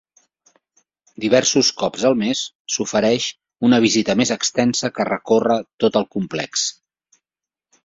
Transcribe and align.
Diversos 1.25 1.69
cops 1.81 2.05
al 2.09 2.17
mes 2.21 2.41
s'ofereix 2.77 3.27
una 3.71 3.81
visita 3.85 4.17
més 4.23 4.33
extensa 4.39 4.93
que 4.99 5.09
recorre 5.13 5.61
tot 5.85 6.03
el 6.03 6.11
complex. 6.19 6.67